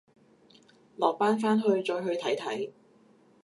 [0.97, 2.71] 落班翻去再去睇睇